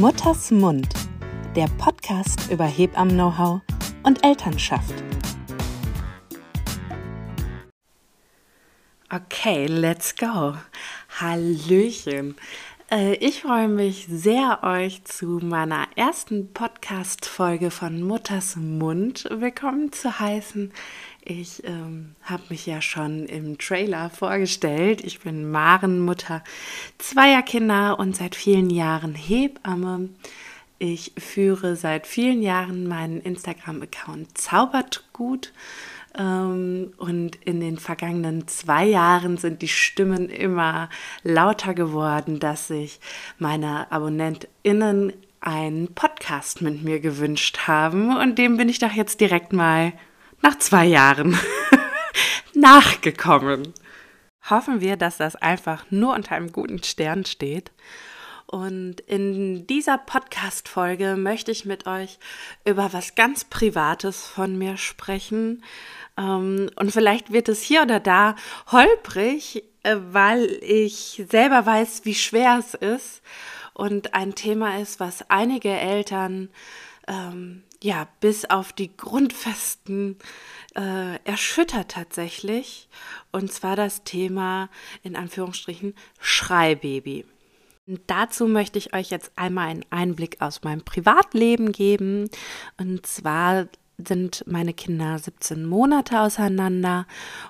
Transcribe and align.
Mutters 0.00 0.50
Mund, 0.50 0.88
der 1.54 1.68
Podcast 1.78 2.50
über 2.50 2.64
Hebammen-Know-how 2.64 3.60
und 4.02 4.24
Elternschaft. 4.24 4.92
Okay, 9.08 9.66
let's 9.66 10.16
go. 10.16 10.56
Hallöchen. 11.20 12.34
Äh, 12.90 13.14
ich 13.14 13.42
freue 13.42 13.68
mich 13.68 14.06
sehr, 14.10 14.64
euch 14.64 15.04
zu 15.04 15.38
meiner 15.40 15.86
ersten 15.94 16.52
Podcast-Folge 16.52 17.70
von 17.70 18.02
Mutters 18.02 18.56
Mund 18.56 19.28
willkommen 19.30 19.92
zu 19.92 20.18
heißen. 20.18 20.72
Ich 21.26 21.64
ähm, 21.64 22.16
habe 22.22 22.42
mich 22.50 22.66
ja 22.66 22.82
schon 22.82 23.24
im 23.24 23.56
Trailer 23.56 24.10
vorgestellt. 24.10 25.02
Ich 25.02 25.20
bin 25.20 25.50
Maren, 25.50 26.00
Mutter 26.00 26.44
zweier 26.98 27.40
Kinder 27.40 27.98
und 27.98 28.14
seit 28.14 28.34
vielen 28.34 28.68
Jahren 28.68 29.14
Hebamme. 29.14 30.10
Ich 30.78 31.12
führe 31.16 31.76
seit 31.76 32.06
vielen 32.06 32.42
Jahren 32.42 32.86
meinen 32.86 33.22
Instagram-Account 33.22 34.36
Zaubert 34.36 35.04
gut. 35.14 35.54
Ähm, 36.18 36.92
und 36.98 37.36
in 37.36 37.60
den 37.60 37.78
vergangenen 37.78 38.46
zwei 38.46 38.84
Jahren 38.84 39.38
sind 39.38 39.62
die 39.62 39.68
Stimmen 39.68 40.28
immer 40.28 40.90
lauter 41.22 41.72
geworden, 41.72 42.38
dass 42.38 42.68
sich 42.68 43.00
meine 43.38 43.90
AbonnentInnen 43.90 45.14
einen 45.40 45.94
Podcast 45.94 46.60
mit 46.60 46.84
mir 46.84 47.00
gewünscht 47.00 47.66
haben. 47.66 48.14
Und 48.14 48.36
dem 48.38 48.58
bin 48.58 48.68
ich 48.68 48.78
doch 48.78 48.92
jetzt 48.92 49.22
direkt 49.22 49.54
mal 49.54 49.94
nach 50.44 50.58
zwei 50.58 50.84
Jahren 50.84 51.38
nachgekommen. 52.54 53.72
Hoffen 54.50 54.82
wir, 54.82 54.96
dass 54.98 55.16
das 55.16 55.36
einfach 55.36 55.86
nur 55.88 56.14
unter 56.14 56.34
einem 56.36 56.52
guten 56.52 56.82
Stern 56.82 57.24
steht. 57.24 57.72
Und 58.46 59.00
in 59.00 59.66
dieser 59.66 59.96
Podcast-Folge 59.96 61.16
möchte 61.16 61.50
ich 61.50 61.64
mit 61.64 61.86
euch 61.86 62.18
über 62.66 62.92
was 62.92 63.14
ganz 63.14 63.46
Privates 63.46 64.26
von 64.26 64.58
mir 64.58 64.76
sprechen. 64.76 65.64
Ähm, 66.18 66.70
und 66.76 66.92
vielleicht 66.92 67.32
wird 67.32 67.48
es 67.48 67.62
hier 67.62 67.80
oder 67.80 67.98
da 67.98 68.36
holprig, 68.70 69.64
äh, 69.82 69.96
weil 70.10 70.44
ich 70.60 71.24
selber 71.30 71.64
weiß, 71.64 72.02
wie 72.04 72.14
schwer 72.14 72.58
es 72.58 72.74
ist 72.74 73.22
und 73.72 74.12
ein 74.12 74.34
Thema 74.34 74.78
ist, 74.78 75.00
was 75.00 75.30
einige 75.30 75.70
Eltern 75.70 76.50
ähm, 77.08 77.62
ja, 77.84 78.08
bis 78.20 78.46
auf 78.46 78.72
die 78.72 78.96
Grundfesten 78.96 80.16
äh, 80.74 81.18
erschüttert 81.24 81.90
tatsächlich. 81.90 82.88
Und 83.30 83.52
zwar 83.52 83.76
das 83.76 84.04
Thema 84.04 84.70
in 85.02 85.16
Anführungsstrichen 85.16 85.94
Schreibaby. 86.18 87.26
Und 87.86 88.00
dazu 88.06 88.46
möchte 88.46 88.78
ich 88.78 88.94
euch 88.94 89.10
jetzt 89.10 89.32
einmal 89.36 89.68
einen 89.68 89.84
Einblick 89.90 90.40
aus 90.40 90.62
meinem 90.62 90.82
Privatleben 90.82 91.72
geben. 91.72 92.30
Und 92.78 93.04
zwar 93.04 93.66
sind 93.98 94.44
meine 94.46 94.72
Kinder 94.72 95.18
17 95.18 95.66
Monate 95.66 96.20
auseinander 96.20 97.06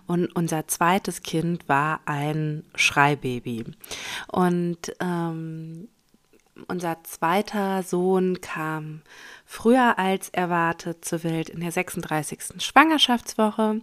und 0.08 0.34
unser 0.34 0.66
zweites 0.66 1.22
Kind 1.22 1.68
war 1.68 2.00
ein 2.06 2.64
Schreibaby. 2.74 3.66
Und 4.26 4.96
ähm, 4.98 5.86
unser 6.68 7.02
zweiter 7.04 7.82
Sohn 7.82 8.40
kam 8.40 9.02
früher 9.44 9.98
als 9.98 10.28
erwartet 10.30 11.04
zur 11.04 11.24
Welt 11.24 11.48
in 11.48 11.60
der 11.60 11.72
36. 11.72 12.62
Schwangerschaftswoche. 12.62 13.80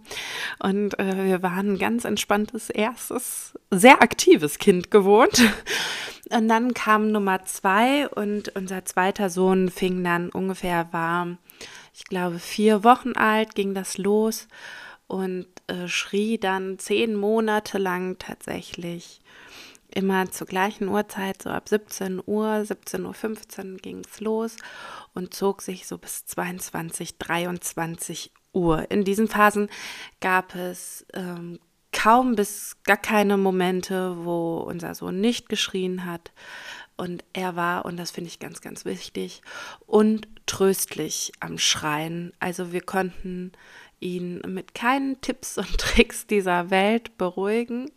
Und 0.58 0.98
äh, 0.98 1.24
wir 1.24 1.42
waren 1.42 1.74
ein 1.74 1.78
ganz 1.78 2.04
entspanntes 2.04 2.70
erstes, 2.70 3.58
sehr 3.70 4.02
aktives 4.02 4.58
Kind 4.58 4.90
gewohnt. 4.90 5.42
Und 6.30 6.48
dann 6.48 6.72
kam 6.72 7.12
Nummer 7.12 7.44
zwei 7.44 8.08
und 8.08 8.56
unser 8.56 8.86
zweiter 8.86 9.28
Sohn 9.28 9.68
fing 9.68 10.02
dann 10.02 10.30
ungefähr, 10.30 10.90
war, 10.90 11.36
ich 11.92 12.04
glaube, 12.04 12.38
vier 12.38 12.84
Wochen 12.84 13.12
alt, 13.16 13.54
ging 13.54 13.74
das 13.74 13.98
los 13.98 14.48
und 15.08 15.46
äh, 15.66 15.88
schrie 15.88 16.38
dann 16.38 16.78
zehn 16.78 17.16
Monate 17.16 17.76
lang 17.76 18.18
tatsächlich 18.18 19.20
immer 19.92 20.30
zur 20.30 20.46
gleichen 20.46 20.88
Uhrzeit, 20.88 21.42
so 21.42 21.50
ab 21.50 21.68
17 21.68 22.22
Uhr, 22.24 22.46
17.15 22.46 23.72
Uhr 23.72 23.76
ging 23.78 24.02
es 24.08 24.20
los 24.20 24.56
und 25.14 25.34
zog 25.34 25.62
sich 25.62 25.86
so 25.86 25.98
bis 25.98 26.26
22, 26.26 27.18
23 27.18 28.32
Uhr. 28.52 28.90
In 28.90 29.04
diesen 29.04 29.28
Phasen 29.28 29.68
gab 30.20 30.54
es 30.54 31.06
ähm, 31.14 31.58
kaum 31.92 32.34
bis 32.34 32.76
gar 32.84 32.96
keine 32.96 33.36
Momente, 33.36 34.24
wo 34.24 34.58
unser 34.58 34.94
Sohn 34.94 35.20
nicht 35.20 35.48
geschrien 35.48 36.04
hat. 36.04 36.32
Und 36.96 37.24
er 37.32 37.56
war, 37.56 37.84
und 37.84 37.96
das 37.96 38.10
finde 38.10 38.28
ich 38.28 38.38
ganz, 38.38 38.60
ganz 38.60 38.84
wichtig, 38.84 39.42
und 39.86 40.28
tröstlich 40.46 41.32
am 41.40 41.58
Schreien. 41.58 42.32
Also 42.38 42.72
wir 42.72 42.82
konnten 42.82 43.52
ihn 44.00 44.40
mit 44.46 44.74
keinen 44.74 45.20
Tipps 45.20 45.58
und 45.58 45.78
Tricks 45.78 46.26
dieser 46.26 46.70
Welt 46.70 47.16
beruhigen. 47.16 47.90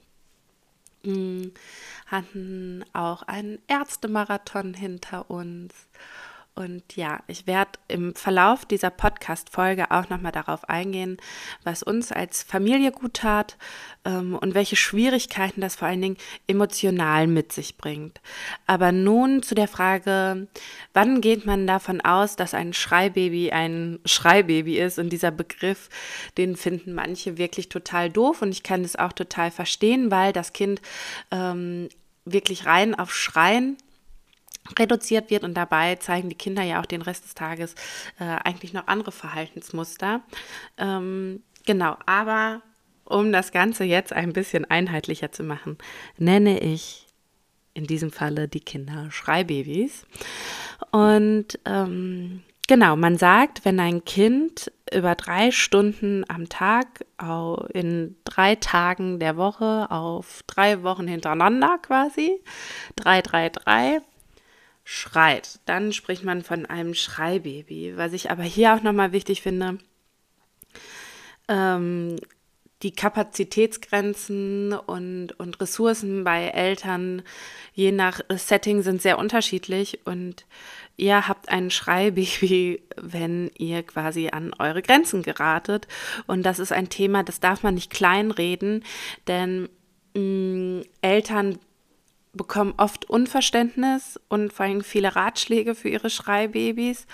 Hatten 2.05 2.85
auch 2.93 3.23
einen 3.23 3.59
Ärztemarathon 3.67 4.73
hinter 4.73 5.29
uns 5.29 5.73
und 6.55 6.95
ja, 6.95 7.21
ich 7.27 7.47
werde 7.47 7.71
im 7.89 8.15
Verlauf 8.15 8.63
dieser 8.63 8.89
Podcast-Folge 8.89 9.91
auch 9.91 10.09
nochmal 10.09 10.31
darauf 10.31 10.69
eingehen, 10.69 11.17
was 11.65 11.83
uns 11.83 12.13
als 12.13 12.43
Familie 12.43 12.93
gut 12.93 13.15
tat 13.15 13.57
ähm, 14.05 14.37
und 14.39 14.55
welche 14.55 14.77
Schwierigkeiten 14.77 15.59
das 15.59 15.75
vor 15.75 15.89
allen 15.89 16.01
Dingen 16.01 16.17
emotional 16.47 17.27
mit 17.27 17.51
sich 17.51 17.75
bringt. 17.75 18.21
Aber 18.67 18.93
nun 18.93 19.43
zu 19.43 19.53
der 19.53 19.67
Frage, 19.67 20.47
wann 20.93 21.19
geht 21.19 21.45
man 21.45 21.67
davon 21.67 21.99
aus, 21.99 22.37
dass 22.37 22.53
ein 22.53 22.71
Schreibaby 22.71 23.51
ein 23.51 23.99
Schreibaby 24.05 24.79
ist? 24.79 24.97
Und 24.97 25.09
dieser 25.09 25.31
Begriff, 25.31 25.89
den 26.37 26.55
finden 26.55 26.93
manche 26.93 27.37
wirklich 27.37 27.67
total 27.67 28.09
doof 28.09 28.41
und 28.41 28.53
ich 28.53 28.63
kann 28.63 28.83
das 28.83 28.95
auch 28.95 29.11
total 29.11 29.51
verstehen, 29.51 30.09
weil 30.09 30.31
das 30.31 30.53
Kind 30.53 30.81
ähm, 31.31 31.89
wirklich 32.23 32.65
rein 32.65 32.95
auf 32.95 33.13
Schreien 33.13 33.75
reduziert 34.77 35.29
wird 35.29 35.43
und 35.43 35.53
dabei 35.53 35.95
zeigen 35.95 36.29
die 36.29 36.35
Kinder 36.35 36.63
ja 36.63 36.81
auch 36.81 36.85
den 36.85 37.01
Rest 37.01 37.25
des 37.25 37.35
Tages 37.35 37.75
äh, 38.19 38.23
eigentlich 38.43 38.73
noch 38.73 38.87
andere 38.87 39.11
Verhaltensmuster. 39.11 40.21
Ähm, 40.77 41.43
genau, 41.65 41.97
aber 42.05 42.61
um 43.05 43.31
das 43.31 43.51
Ganze 43.51 43.83
jetzt 43.83 44.13
ein 44.13 44.33
bisschen 44.33 44.65
einheitlicher 44.65 45.31
zu 45.31 45.43
machen, 45.43 45.77
nenne 46.17 46.59
ich 46.59 47.05
in 47.73 47.85
diesem 47.85 48.11
Falle 48.11 48.47
die 48.47 48.61
Kinder 48.61 49.11
Schreibabys. 49.11 50.05
Und 50.91 51.59
ähm, 51.65 52.41
genau, 52.67 52.95
man 52.95 53.17
sagt, 53.17 53.65
wenn 53.65 53.79
ein 53.79 54.03
Kind 54.05 54.71
über 54.93 55.15
drei 55.15 55.51
Stunden 55.51 56.23
am 56.29 56.49
Tag 56.49 57.05
in 57.73 58.15
drei 58.23 58.55
Tagen 58.55 59.19
der 59.19 59.35
Woche 59.35 59.87
auf 59.91 60.43
drei 60.47 60.83
Wochen 60.83 61.07
hintereinander 61.07 61.77
quasi, 61.81 62.41
drei, 62.95 63.21
drei, 63.21 63.49
drei, 63.49 64.01
schreit, 64.85 65.59
dann 65.65 65.91
spricht 65.91 66.23
man 66.23 66.43
von 66.43 66.65
einem 66.65 66.93
Schreibaby. 66.93 67.97
Was 67.97 68.13
ich 68.13 68.31
aber 68.31 68.43
hier 68.43 68.75
auch 68.75 68.83
nochmal 68.83 69.11
wichtig 69.11 69.41
finde, 69.41 69.79
ähm, 71.49 72.17
die 72.83 72.91
Kapazitätsgrenzen 72.91 74.73
und, 74.73 75.31
und 75.39 75.59
Ressourcen 75.59 76.23
bei 76.23 76.49
Eltern 76.49 77.23
je 77.73 77.91
nach 77.91 78.21
Setting 78.29 78.83
sind 78.83 79.01
sehr 79.01 79.17
unterschiedlich 79.17 80.05
und 80.05 80.45
ihr 80.97 81.27
habt 81.27 81.49
ein 81.49 81.71
Schreibaby, 81.71 82.83
wenn 82.95 83.49
ihr 83.57 83.81
quasi 83.81 84.29
an 84.31 84.53
eure 84.59 84.83
Grenzen 84.83 85.23
geratet. 85.23 85.87
Und 86.27 86.43
das 86.43 86.59
ist 86.59 86.71
ein 86.71 86.89
Thema, 86.89 87.23
das 87.23 87.39
darf 87.39 87.63
man 87.63 87.73
nicht 87.73 87.91
kleinreden, 87.91 88.83
denn 89.27 89.67
mh, 90.13 90.21
mm, 90.21 90.81
Eltern 91.01 91.57
bekommen 92.35 92.73
oft 92.77 93.09
Unverständnis 93.09 94.19
und 94.29 94.53
vor 94.53 94.65
allem 94.65 94.83
viele 94.83 95.15
Ratschläge 95.15 95.75
für 95.75 95.89
ihre 95.89 96.09
Schreibabys. 96.09 97.07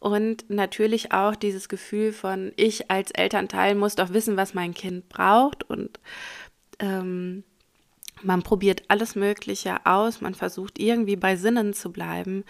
Und 0.00 0.50
natürlich 0.50 1.12
auch 1.12 1.36
dieses 1.36 1.68
Gefühl 1.68 2.12
von, 2.12 2.52
ich 2.56 2.90
als 2.90 3.12
Elternteil 3.12 3.76
muss 3.76 3.94
doch 3.94 4.12
wissen, 4.12 4.36
was 4.36 4.52
mein 4.52 4.74
Kind 4.74 5.08
braucht. 5.08 5.62
Und 5.62 6.00
ähm, 6.80 7.44
man 8.22 8.42
probiert 8.42 8.82
alles 8.88 9.14
Mögliche 9.14 9.86
aus, 9.86 10.20
man 10.20 10.34
versucht 10.34 10.78
irgendwie 10.78 11.16
bei 11.16 11.36
Sinnen 11.36 11.72
zu 11.72 11.92
bleiben. 11.92 12.44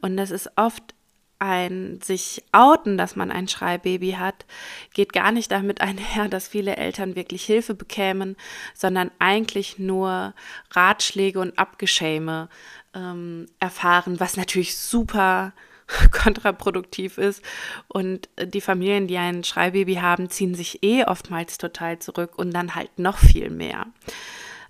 Und 0.00 0.16
das 0.16 0.30
ist 0.30 0.50
oft 0.56 0.94
ein 1.42 2.00
sich 2.00 2.44
outen, 2.52 2.96
dass 2.96 3.16
man 3.16 3.32
ein 3.32 3.48
Schreibaby 3.48 4.12
hat, 4.12 4.46
geht 4.94 5.12
gar 5.12 5.32
nicht 5.32 5.50
damit 5.50 5.80
einher, 5.80 6.28
dass 6.30 6.48
viele 6.48 6.76
Eltern 6.76 7.16
wirklich 7.16 7.44
Hilfe 7.44 7.74
bekämen, 7.74 8.36
sondern 8.74 9.10
eigentlich 9.18 9.78
nur 9.78 10.34
Ratschläge 10.70 11.40
und 11.40 11.58
Abgeschäme 11.58 12.48
ähm, 12.94 13.46
erfahren, 13.58 14.20
was 14.20 14.36
natürlich 14.36 14.76
super 14.76 15.52
kontraproduktiv 16.12 17.18
ist. 17.18 17.42
Und 17.88 18.28
die 18.40 18.60
Familien, 18.60 19.08
die 19.08 19.18
ein 19.18 19.42
Schreibaby 19.42 19.96
haben, 19.96 20.30
ziehen 20.30 20.54
sich 20.54 20.82
eh 20.84 21.04
oftmals 21.04 21.58
total 21.58 21.98
zurück 21.98 22.38
und 22.38 22.52
dann 22.52 22.76
halt 22.76 22.98
noch 22.98 23.18
viel 23.18 23.50
mehr. 23.50 23.86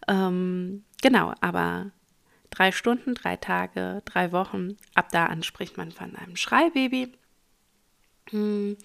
Ähm, 0.08 0.84
genau, 1.02 1.34
aber 1.40 1.90
drei 2.52 2.70
Stunden, 2.70 3.14
drei 3.14 3.36
Tage, 3.36 4.02
drei 4.04 4.30
Wochen. 4.30 4.76
Ab 4.94 5.08
da 5.10 5.26
an 5.26 5.42
spricht 5.42 5.76
man 5.76 5.90
von 5.90 6.14
einem 6.14 6.36
Schreibaby. 6.36 7.12
Hm. 8.30 8.76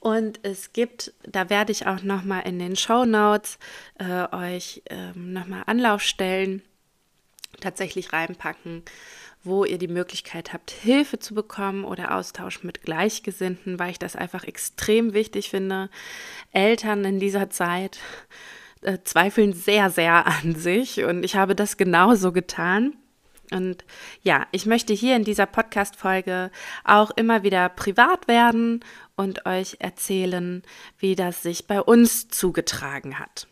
Und 0.00 0.40
es 0.42 0.72
gibt, 0.72 1.12
da 1.22 1.48
werde 1.48 1.72
ich 1.72 1.86
auch 1.86 2.02
nochmal 2.02 2.46
in 2.46 2.58
den 2.58 2.76
Show 2.76 3.04
Notes 3.04 3.58
äh, 3.98 4.28
euch 4.34 4.82
ähm, 4.90 5.32
nochmal 5.32 5.62
Anlaufstellen 5.66 6.62
tatsächlich 7.60 8.12
reinpacken, 8.12 8.82
wo 9.42 9.64
ihr 9.64 9.78
die 9.78 9.88
Möglichkeit 9.88 10.52
habt, 10.52 10.70
Hilfe 10.70 11.18
zu 11.18 11.34
bekommen 11.34 11.84
oder 11.84 12.14
Austausch 12.14 12.62
mit 12.62 12.82
Gleichgesinnten, 12.82 13.78
weil 13.78 13.92
ich 13.92 13.98
das 13.98 14.16
einfach 14.16 14.44
extrem 14.44 15.14
wichtig 15.14 15.50
finde. 15.50 15.88
Eltern 16.52 17.04
in 17.04 17.18
dieser 17.18 17.48
Zeit 17.50 17.98
äh, 18.86 18.98
zweifeln 19.04 19.52
sehr, 19.52 19.90
sehr 19.90 20.26
an 20.26 20.54
sich 20.54 21.04
und 21.04 21.24
ich 21.24 21.36
habe 21.36 21.54
das 21.54 21.76
genauso 21.76 22.32
getan. 22.32 22.96
Und 23.52 23.84
ja, 24.22 24.46
ich 24.50 24.66
möchte 24.66 24.92
hier 24.92 25.14
in 25.14 25.24
dieser 25.24 25.46
Podcast-Folge 25.46 26.50
auch 26.84 27.10
immer 27.12 27.42
wieder 27.42 27.68
privat 27.68 28.26
werden 28.26 28.84
und 29.16 29.46
euch 29.46 29.76
erzählen, 29.78 30.62
wie 30.98 31.14
das 31.14 31.42
sich 31.42 31.66
bei 31.66 31.80
uns 31.80 32.28
zugetragen 32.28 33.18
hat. 33.18 33.46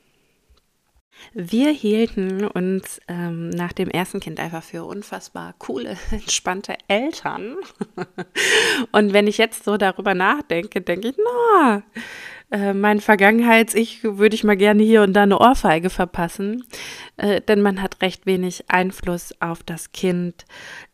Wir 1.32 1.70
hielten 1.70 2.44
uns 2.46 3.00
ähm, 3.08 3.50
nach 3.50 3.72
dem 3.72 3.88
ersten 3.88 4.20
Kind 4.20 4.40
einfach 4.40 4.62
für 4.62 4.84
unfassbar 4.84 5.54
coole, 5.58 5.96
entspannte 6.10 6.76
Eltern. 6.88 7.56
Und 8.92 9.12
wenn 9.12 9.26
ich 9.26 9.38
jetzt 9.38 9.64
so 9.64 9.76
darüber 9.76 10.14
nachdenke, 10.14 10.80
denke 10.80 11.08
ich, 11.08 11.16
na, 11.16 11.82
äh, 12.54 12.72
mein 12.72 13.00
Vergangenheits-Ich 13.00 14.04
würde 14.04 14.36
ich 14.36 14.44
mal 14.44 14.56
gerne 14.56 14.84
hier 14.84 15.02
und 15.02 15.12
da 15.12 15.24
eine 15.24 15.40
Ohrfeige 15.40 15.90
verpassen. 15.90 16.64
Äh, 17.16 17.40
denn 17.40 17.60
man 17.60 17.82
hat 17.82 18.00
recht 18.00 18.26
wenig 18.26 18.66
Einfluss 18.68 19.34
auf 19.40 19.64
das 19.64 19.90
Kind, 19.90 20.44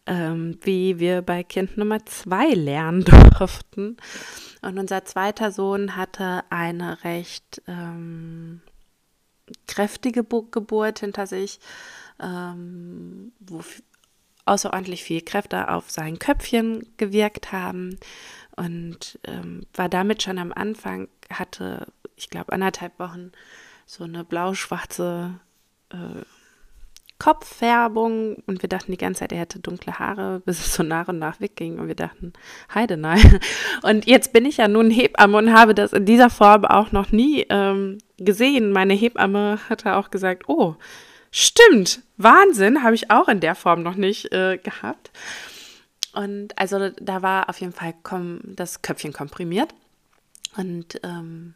ähm, 0.06 0.58
wie 0.62 0.98
wir 0.98 1.20
bei 1.20 1.42
Kind 1.42 1.76
Nummer 1.76 2.06
zwei 2.06 2.46
lernen 2.54 3.04
durften. 3.38 3.98
Und 4.62 4.78
unser 4.78 5.04
zweiter 5.04 5.52
Sohn 5.52 5.96
hatte 5.96 6.44
eine 6.48 7.04
recht 7.04 7.60
ähm, 7.68 8.62
kräftige 9.66 10.24
Geburt 10.24 11.00
hinter 11.00 11.26
sich, 11.26 11.60
ähm, 12.22 13.32
wo 13.38 13.60
außerordentlich 14.46 15.04
viel 15.04 15.20
Kräfte 15.20 15.68
auf 15.68 15.90
sein 15.90 16.18
Köpfchen 16.18 16.86
gewirkt 16.96 17.52
haben 17.52 17.98
und 18.56 19.18
ähm, 19.24 19.66
war 19.74 19.88
damit 19.88 20.22
schon 20.22 20.38
am 20.38 20.52
Anfang, 20.52 21.08
hatte, 21.30 21.86
ich 22.16 22.30
glaube, 22.30 22.52
anderthalb 22.52 22.98
Wochen 22.98 23.32
so 23.86 24.04
eine 24.04 24.24
blau-schwarze 24.24 25.40
äh, 25.90 26.22
Kopffärbung 27.20 28.36
und 28.46 28.62
wir 28.62 28.68
dachten 28.68 28.90
die 28.90 28.98
ganze 28.98 29.20
Zeit, 29.20 29.32
er 29.32 29.38
hätte 29.38 29.60
dunkle 29.60 29.98
Haare, 29.98 30.40
bis 30.44 30.58
es 30.58 30.74
so 30.74 30.82
nach 30.82 31.06
und 31.06 31.18
nach 31.18 31.40
wegging 31.40 31.78
und 31.78 31.86
wir 31.86 31.94
dachten, 31.94 32.32
heide 32.74 32.96
nein. 32.96 33.40
Und 33.82 34.06
jetzt 34.06 34.32
bin 34.32 34.44
ich 34.44 34.58
ja 34.58 34.68
nun 34.68 34.90
Hebamme 34.90 35.38
und 35.38 35.54
habe 35.54 35.74
das 35.74 35.92
in 35.92 36.04
dieser 36.04 36.28
Form 36.28 36.64
auch 36.66 36.92
noch 36.92 37.12
nie 37.12 37.46
ähm, 37.48 37.98
gesehen. 38.18 38.72
Meine 38.72 38.92
Hebamme 38.94 39.58
hatte 39.70 39.96
auch 39.96 40.10
gesagt, 40.10 40.48
oh, 40.48 40.76
stimmt, 41.30 42.02
Wahnsinn, 42.18 42.82
habe 42.82 42.94
ich 42.94 43.10
auch 43.10 43.28
in 43.28 43.40
der 43.40 43.54
Form 43.54 43.82
noch 43.82 43.94
nicht 43.94 44.32
äh, 44.32 44.58
gehabt. 44.58 45.10
Und 46.12 46.58
also 46.58 46.90
da 47.00 47.22
war 47.22 47.48
auf 47.48 47.60
jeden 47.60 47.72
Fall 47.72 47.94
das 48.42 48.82
Köpfchen 48.82 49.12
komprimiert. 49.12 49.72
Und 50.56 51.00
ähm, 51.02 51.54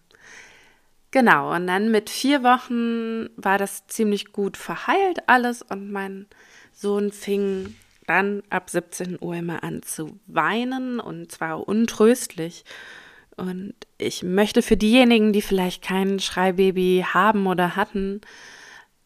Genau, 1.14 1.54
und 1.54 1.68
dann 1.68 1.92
mit 1.92 2.10
vier 2.10 2.42
Wochen 2.42 3.28
war 3.36 3.56
das 3.56 3.86
ziemlich 3.86 4.32
gut 4.32 4.56
verheilt 4.56 5.28
alles 5.28 5.62
und 5.62 5.92
mein 5.92 6.26
Sohn 6.72 7.12
fing 7.12 7.76
dann 8.08 8.42
ab 8.50 8.68
17 8.68 9.18
Uhr 9.20 9.36
immer 9.36 9.62
an 9.62 9.84
zu 9.84 10.18
weinen 10.26 10.98
und 10.98 11.30
zwar 11.30 11.68
untröstlich. 11.68 12.64
Und 13.36 13.74
ich 13.96 14.24
möchte 14.24 14.60
für 14.60 14.76
diejenigen, 14.76 15.32
die 15.32 15.42
vielleicht 15.42 15.84
kein 15.84 16.18
Schreibaby 16.18 17.04
haben 17.06 17.46
oder 17.46 17.76
hatten, 17.76 18.20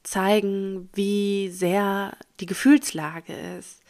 zeigen, 0.03 0.89
wie 0.95 1.51
sehr 1.51 2.17
die 2.41 2.47
Gefühlslage 2.47 3.35
ist. 3.59 3.83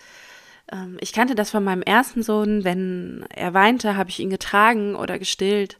Ähm, 0.72 0.98
ich 1.00 1.12
kannte 1.12 1.34
das 1.34 1.50
von 1.50 1.64
meinem 1.64 1.82
ersten 1.82 2.22
Sohn, 2.22 2.64
wenn 2.64 3.24
er 3.34 3.54
weinte, 3.54 3.96
habe 3.96 4.10
ich 4.10 4.20
ihn 4.20 4.30
getragen 4.30 4.94
oder 4.94 5.18
gestillt 5.18 5.78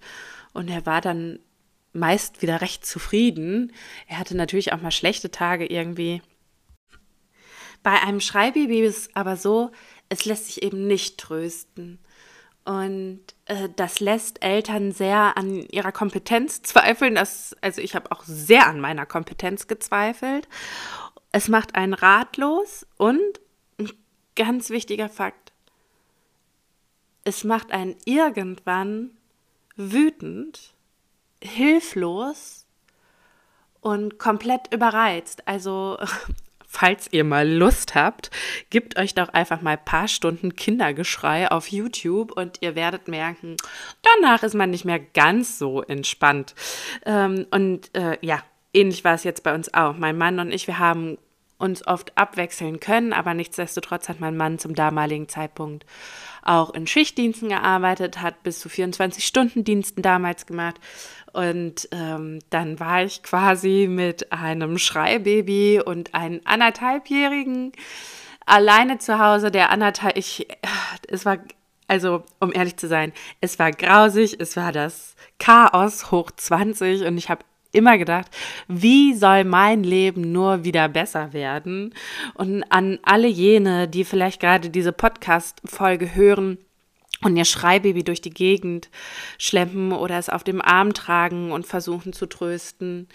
und 0.53 0.69
er 0.69 0.87
war 0.87 1.01
dann 1.01 1.39
meist 1.93 2.43
wieder 2.43 2.61
recht 2.61 2.85
zufrieden. 2.85 3.73
Er 4.07 4.19
hatte 4.19 4.37
natürlich 4.37 4.73
auch 4.73 4.81
mal 4.81 4.91
schlechte 4.91 5.31
Tage 5.31 5.67
irgendwie. 5.67 6.23
Bei 7.83 8.01
einem 8.03 8.21
Schreibaby 8.21 8.81
ist 8.81 8.99
es 8.99 9.17
aber 9.17 9.37
so, 9.37 9.71
es 10.09 10.25
lässt 10.25 10.47
sich 10.47 10.63
eben 10.63 10.87
nicht 10.87 11.19
trösten. 11.19 11.99
Und 12.65 13.21
äh, 13.47 13.69
das 13.77 14.01
lässt 14.01 14.43
Eltern 14.45 14.93
sehr 14.93 15.39
an 15.39 15.63
ihrer 15.71 15.93
Kompetenz 15.93 16.61
zweifeln. 16.63 17.15
Das, 17.15 17.57
also 17.63 17.81
ich 17.81 17.95
habe 17.95 18.13
auch 18.13 18.25
sehr 18.25 18.67
an 18.67 18.81
meiner 18.81 19.07
Kompetenz 19.07 19.69
gezweifelt. 19.69 20.49
Es 21.33 21.49
macht 21.49 21.77
einen 21.77 21.95
ratlos 21.95 22.87
und 22.97 23.41
ganz 24.39 24.71
wichtiger 24.71 25.11
Fakt. 25.11 25.53
Es 27.25 27.45
macht 27.45 27.73
einen 27.73 27.97
irgendwann 28.07 29.11
wütend 29.77 30.73
hilflos 31.43 32.67
und 33.81 34.19
komplett 34.19 34.73
überreizt. 34.73 35.47
Also, 35.47 35.99
falls 36.67 37.09
ihr 37.11 37.25
mal 37.25 37.49
Lust 37.49 37.95
habt, 37.95 38.31
gebt 38.71 38.99
euch 38.99 39.15
doch 39.15 39.29
einfach 39.31 39.61
mal 39.61 39.73
ein 39.73 39.85
paar 39.85 40.09
Stunden 40.09 40.55
Kindergeschrei 40.55 41.51
auf 41.51 41.69
YouTube 41.69 42.33
und 42.33 42.59
ihr 42.61 42.75
werdet 42.77 43.09
merken, 43.09 43.57
danach 44.03 44.43
ist 44.43 44.55
man 44.55 44.71
nicht 44.71 44.85
mehr 44.85 45.01
ganz 45.01 45.59
so 45.59 45.83
entspannt. 45.83 46.55
Ähm, 47.05 47.47
und 47.51 47.95
äh, 47.95 48.19
ja, 48.21 48.43
ähnlich 48.73 49.05
war 49.05 49.15
es 49.15 49.25
jetzt 49.25 49.43
bei 49.43 49.55
uns 49.55 49.75
auch. 49.75 49.97
Mein 49.97 50.17
Mann 50.17 50.39
und 50.39 50.53
ich, 50.53 50.67
wir 50.67 50.79
haben 50.79 51.19
uns 51.59 51.87
oft 51.87 52.17
abwechseln 52.17 52.81
können, 52.81 53.13
aber 53.13 53.35
nichtsdestotrotz 53.35 54.09
hat 54.09 54.21
mein 54.21 54.37
Mann 54.37 54.59
zum 54.59 54.75
damaligen 54.75 55.29
Zeitpunkt 55.29 55.85
auch 56.43 56.73
in 56.73 56.87
Schichtdiensten 56.87 57.49
gearbeitet, 57.49 58.23
hat 58.23 58.43
bis 58.43 58.61
zu 58.61 58.69
24-Stunden-Diensten 58.69 60.03
damals 60.03 60.47
gemacht. 60.47 60.77
Und 61.33 61.89
ähm, 61.93 62.39
dann 62.51 62.81
war 62.81 63.03
ich 63.03 63.23
quasi 63.23 63.87
mit 63.91 64.33
einem 64.33 64.79
Schreibaby 64.79 65.83
und 65.85 66.15
einem 66.15 66.41
anderthalbjährigen 66.45 67.73
alleine 68.47 68.99
zu 68.99 69.19
Hause. 69.19 69.51
Der 69.51 69.71
anderthalb, 69.71 70.17
ich, 70.17 70.49
es 71.09 71.27
war, 71.27 71.39
also 71.87 72.25
um 72.41 72.53
ehrlich 72.53 72.77
zu 72.77 72.89
sein, 72.89 73.13
es 73.41 73.59
war 73.59 73.71
grausig, 73.71 74.37
es 74.41 74.57
war 74.57 74.73
das 74.73 75.17
Chaos 75.39 76.11
hoch 76.11 76.31
20 76.31 77.03
und 77.03 77.19
ich 77.19 77.29
habe 77.29 77.45
immer 77.79 77.97
gedacht, 77.97 78.27
wie 78.69 79.15
soll 79.15 79.45
mein 79.45 79.83
Leben 79.83 80.33
nur 80.33 80.65
wieder 80.65 80.89
besser 80.89 81.33
werden? 81.33 81.95
Und 82.35 82.65
an 82.65 82.99
alle 83.03 83.29
jene, 83.29 83.89
die 83.89 84.05
vielleicht 84.05 84.41
gerade 84.41 84.71
diese 84.71 84.93
Podcast-Folge 84.93 86.15
hören, 86.15 86.59
und 87.21 87.37
ihr 87.37 87.45
Schreibaby 87.45 88.05
durch 88.05 88.21
die 88.21 88.31
Gegend 88.31 88.91
schleppen 89.39 89.93
oder 89.93 90.19
es 90.19 90.29
auf 90.29 90.45
dem 90.45 90.63
Arm 90.63 90.95
tragen 90.95 91.51
und 91.51 91.67
versuchen 91.67 92.13
zu 92.13 92.27
trösten. 92.27 93.09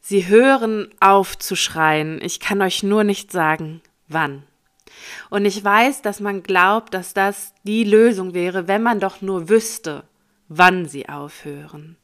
Sie 0.00 0.26
hören 0.26 0.88
auf 1.00 1.38
zu 1.38 1.56
schreien. 1.56 2.20
Ich 2.22 2.40
kann 2.40 2.60
euch 2.62 2.82
nur 2.82 3.04
nicht 3.04 3.32
sagen, 3.32 3.80
wann. 4.08 4.42
Und 5.30 5.44
ich 5.44 5.62
weiß, 5.62 6.02
dass 6.02 6.20
man 6.20 6.42
glaubt, 6.42 6.94
dass 6.94 7.14
das 7.14 7.54
die 7.62 7.84
Lösung 7.84 8.34
wäre, 8.34 8.68
wenn 8.68 8.82
man 8.82 9.00
doch 9.00 9.22
nur 9.22 9.48
wüsste, 9.48 10.04
wann 10.48 10.86
sie 10.86 11.08
aufhören. 11.08 11.96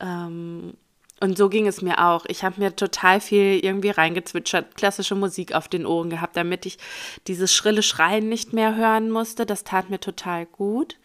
Ähm, 0.00 0.74
und 1.20 1.36
so 1.36 1.48
ging 1.48 1.66
es 1.66 1.82
mir 1.82 2.04
auch. 2.06 2.24
Ich 2.26 2.44
habe 2.44 2.60
mir 2.60 2.76
total 2.76 3.20
viel 3.20 3.58
irgendwie 3.62 3.90
reingezwitschert, 3.90 4.76
klassische 4.76 5.16
Musik 5.16 5.52
auf 5.52 5.66
den 5.66 5.84
Ohren 5.84 6.10
gehabt, 6.10 6.36
damit 6.36 6.64
ich 6.64 6.78
dieses 7.26 7.52
schrille 7.52 7.82
Schreien 7.82 8.28
nicht 8.28 8.52
mehr 8.52 8.76
hören 8.76 9.10
musste. 9.10 9.44
Das 9.44 9.64
tat 9.64 9.90
mir 9.90 9.98
total 9.98 10.46
gut. 10.46 10.96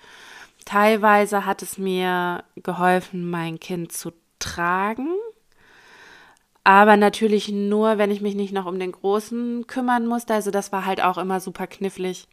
Teilweise 0.66 1.46
hat 1.46 1.62
es 1.62 1.78
mir 1.78 2.44
geholfen, 2.56 3.30
mein 3.30 3.60
Kind 3.60 3.92
zu 3.92 4.12
tragen. 4.40 5.10
Aber 6.64 6.96
natürlich 6.96 7.50
nur, 7.50 7.98
wenn 7.98 8.12
ich 8.12 8.22
mich 8.22 8.36
nicht 8.36 8.54
noch 8.54 8.68
um 8.68 8.80
den 8.80 8.92
Großen 8.92 9.68
kümmern 9.68 10.06
musste. 10.06 10.34
Also 10.34 10.52
das 10.52 10.72
war 10.72 10.86
halt 10.86 11.02
auch 11.02 11.18
immer 11.18 11.40
super 11.40 11.68
knifflig. 11.68 12.28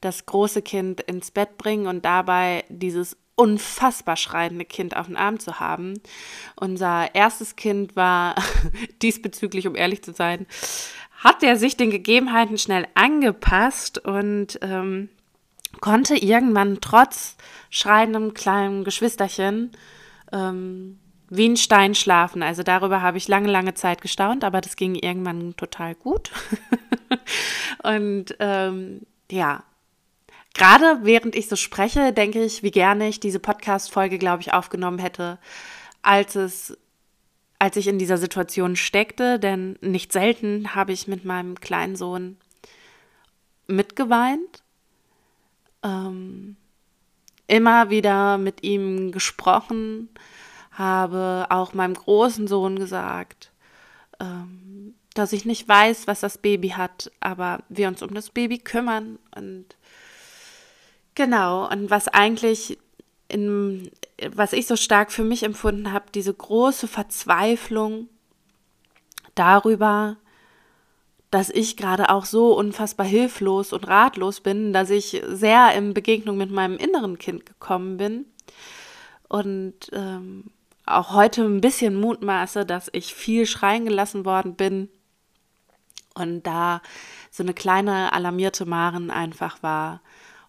Das 0.00 0.26
große 0.26 0.62
Kind 0.62 1.00
ins 1.00 1.30
Bett 1.30 1.58
bringen 1.58 1.86
und 1.86 2.04
dabei 2.04 2.64
dieses 2.68 3.16
unfassbar 3.36 4.16
schreiende 4.16 4.64
Kind 4.64 4.96
auf 4.96 5.06
den 5.06 5.16
Arm 5.16 5.38
zu 5.38 5.60
haben. 5.60 6.00
Unser 6.56 7.14
erstes 7.14 7.54
Kind 7.54 7.94
war 7.94 8.34
diesbezüglich, 9.02 9.68
um 9.68 9.76
ehrlich 9.76 10.02
zu 10.02 10.12
sein, 10.12 10.46
hat 11.18 11.42
er 11.42 11.56
sich 11.56 11.76
den 11.76 11.90
Gegebenheiten 11.90 12.58
schnell 12.58 12.86
angepasst 12.94 13.98
und 13.98 14.58
ähm, 14.62 15.08
konnte 15.80 16.16
irgendwann 16.16 16.78
trotz 16.80 17.36
schreiendem 17.70 18.34
kleinen 18.34 18.84
Geschwisterchen 18.84 19.72
ähm, 20.32 20.98
wie 21.28 21.48
ein 21.48 21.56
Stein 21.56 21.94
schlafen. 21.94 22.42
Also 22.42 22.62
darüber 22.62 23.02
habe 23.02 23.18
ich 23.18 23.28
lange, 23.28 23.50
lange 23.50 23.74
Zeit 23.74 24.00
gestaunt, 24.00 24.44
aber 24.44 24.60
das 24.60 24.76
ging 24.76 24.94
irgendwann 24.94 25.56
total 25.56 25.94
gut. 25.94 26.30
und 27.82 28.36
ähm, 28.38 29.02
ja, 29.30 29.64
gerade 30.56 31.00
während 31.02 31.34
ich 31.34 31.48
so 31.48 31.56
spreche, 31.56 32.12
denke 32.12 32.44
ich, 32.44 32.62
wie 32.62 32.70
gerne 32.70 33.08
ich 33.08 33.20
diese 33.20 33.40
Podcast-Folge, 33.40 34.18
glaube 34.18 34.42
ich, 34.42 34.52
aufgenommen 34.52 34.98
hätte, 34.98 35.38
als 36.02 36.34
es 36.34 36.76
als 37.58 37.76
ich 37.76 37.88
in 37.88 37.98
dieser 37.98 38.18
Situation 38.18 38.76
steckte, 38.76 39.38
denn 39.38 39.78
nicht 39.80 40.12
selten 40.12 40.74
habe 40.74 40.92
ich 40.92 41.08
mit 41.08 41.24
meinem 41.24 41.58
kleinen 41.58 41.96
Sohn 41.96 42.36
mitgeweint, 43.66 44.62
ähm, 45.82 46.56
immer 47.46 47.90
wieder 47.90 48.38
mit 48.38 48.62
ihm 48.62 49.12
gesprochen, 49.12 50.10
habe 50.72 51.46
auch 51.48 51.72
meinem 51.72 51.94
großen 51.94 52.46
Sohn 52.46 52.78
gesagt, 52.78 53.52
ähm, 54.20 54.94
dass 55.14 55.32
ich 55.32 55.46
nicht 55.46 55.66
weiß, 55.66 56.06
was 56.06 56.20
das 56.20 56.38
Baby 56.38 56.70
hat, 56.70 57.10
aber 57.20 57.60
wir 57.70 57.88
uns 57.88 58.02
um 58.02 58.12
das 58.12 58.28
Baby 58.28 58.58
kümmern. 58.58 59.18
Und 59.34 59.76
genau, 61.16 61.68
und 61.68 61.90
was 61.90 62.06
eigentlich 62.06 62.78
in, 63.28 63.90
was 64.30 64.52
ich 64.52 64.68
so 64.68 64.76
stark 64.76 65.10
für 65.10 65.24
mich 65.24 65.42
empfunden 65.42 65.92
habe, 65.92 66.06
diese 66.14 66.32
große 66.32 66.86
Verzweiflung 66.86 68.08
darüber, 69.34 70.16
dass 71.30 71.50
ich 71.50 71.76
gerade 71.76 72.08
auch 72.10 72.24
so 72.24 72.56
unfassbar 72.56 73.04
hilflos 73.04 73.72
und 73.72 73.88
ratlos 73.88 74.40
bin, 74.40 74.72
dass 74.72 74.90
ich 74.90 75.22
sehr 75.26 75.74
in 75.74 75.92
Begegnung 75.92 76.36
mit 76.36 76.52
meinem 76.52 76.76
inneren 76.76 77.18
Kind 77.18 77.46
gekommen 77.46 77.96
bin. 77.96 78.26
Und 79.28 79.90
ähm, 79.92 80.44
auch 80.86 81.12
heute 81.12 81.42
ein 81.42 81.60
bisschen 81.60 81.96
mutmaße, 81.96 82.64
dass 82.64 82.88
ich 82.92 83.12
viel 83.12 83.44
schreien 83.44 83.86
gelassen 83.86 84.24
worden 84.24 84.54
bin 84.54 84.88
und 86.14 86.46
da 86.46 86.80
so 87.32 87.42
eine 87.42 87.54
kleine 87.54 88.12
alarmierte 88.12 88.64
Maren 88.66 89.10
einfach 89.10 89.62
war 89.64 90.00